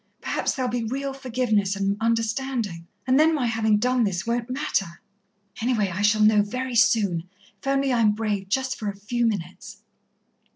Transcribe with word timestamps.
Perhaps 0.19 0.55
there'll 0.55 0.71
be 0.71 0.83
real 0.83 1.13
forgiveness 1.13 1.75
and 1.75 1.95
understanding 2.01 2.87
and 3.05 3.19
then 3.19 3.35
my 3.35 3.45
having 3.45 3.77
done 3.77 4.03
this 4.03 4.25
won't 4.25 4.49
matter. 4.49 4.99
Anyway, 5.61 5.89
I 5.93 6.01
shall 6.01 6.23
know 6.23 6.41
very 6.41 6.73
soon, 6.73 7.29
if 7.59 7.67
only 7.67 7.93
I'm 7.93 8.13
brave 8.13 8.49
just 8.49 8.79
for 8.79 8.89
a 8.89 8.95
few 8.95 9.27
minutes." 9.27 9.83